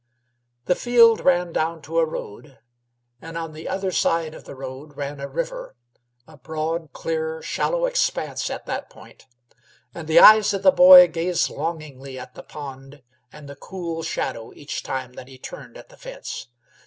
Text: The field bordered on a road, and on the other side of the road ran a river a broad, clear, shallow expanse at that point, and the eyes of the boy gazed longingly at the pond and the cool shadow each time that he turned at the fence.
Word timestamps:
The 0.65 0.73
field 0.73 1.21
bordered 1.23 1.57
on 1.59 1.81
a 1.87 2.05
road, 2.07 2.57
and 3.21 3.37
on 3.37 3.53
the 3.53 3.69
other 3.69 3.91
side 3.91 4.33
of 4.33 4.45
the 4.45 4.55
road 4.55 4.97
ran 4.97 5.19
a 5.19 5.27
river 5.27 5.75
a 6.27 6.37
broad, 6.39 6.91
clear, 6.91 7.39
shallow 7.43 7.85
expanse 7.85 8.49
at 8.49 8.65
that 8.65 8.89
point, 8.89 9.27
and 9.93 10.07
the 10.07 10.17
eyes 10.19 10.55
of 10.55 10.63
the 10.63 10.71
boy 10.71 11.07
gazed 11.07 11.51
longingly 11.51 12.17
at 12.17 12.33
the 12.33 12.41
pond 12.41 13.03
and 13.31 13.47
the 13.47 13.55
cool 13.55 14.01
shadow 14.01 14.51
each 14.55 14.81
time 14.81 15.13
that 15.13 15.27
he 15.27 15.37
turned 15.37 15.77
at 15.77 15.89
the 15.89 15.97
fence. 15.97 16.47